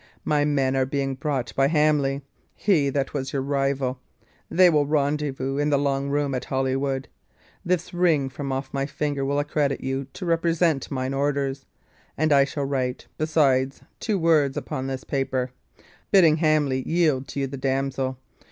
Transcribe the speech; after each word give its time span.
My 0.25 0.45
men 0.45 0.75
are 0.75 0.87
being 0.87 1.13
brought 1.13 1.55
by 1.55 1.67
Hamley 1.67 2.23
he 2.55 2.89
that 2.89 3.13
was 3.13 3.33
your 3.33 3.43
rival; 3.43 3.99
they 4.49 4.67
will 4.67 4.87
rendezvous 4.87 5.59
in 5.59 5.69
the 5.69 5.77
long 5.77 6.09
holm 6.09 6.33
at 6.33 6.45
Holywood; 6.45 7.07
this 7.63 7.93
ring 7.93 8.27
from 8.27 8.51
off 8.51 8.73
my 8.73 8.87
finger 8.87 9.23
will 9.23 9.37
accredit 9.37 9.81
you 9.81 10.07
to 10.13 10.25
represent 10.25 10.89
mine 10.89 11.13
orders; 11.13 11.67
and 12.17 12.33
I 12.33 12.45
shall 12.45 12.65
write, 12.65 13.05
besides, 13.19 13.83
two 13.99 14.17
words 14.17 14.57
upon 14.57 14.87
this 14.87 15.03
paper, 15.03 15.51
bidding 16.09 16.37
Hamley 16.37 16.81
yield 16.89 17.27
to 17.27 17.39
you 17.41 17.45
the 17.45 17.55
damsel. 17.57 18.17